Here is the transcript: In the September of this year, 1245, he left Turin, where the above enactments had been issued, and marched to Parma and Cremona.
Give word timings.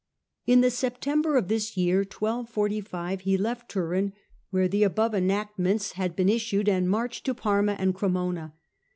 In 0.47 0.61
the 0.61 0.71
September 0.71 1.37
of 1.37 1.47
this 1.47 1.77
year, 1.77 1.97
1245, 1.99 3.21
he 3.21 3.37
left 3.37 3.69
Turin, 3.69 4.13
where 4.49 4.67
the 4.67 4.81
above 4.81 5.13
enactments 5.13 5.91
had 5.91 6.15
been 6.15 6.27
issued, 6.27 6.67
and 6.67 6.89
marched 6.89 7.23
to 7.27 7.35
Parma 7.35 7.73
and 7.73 7.93
Cremona. 7.93 8.55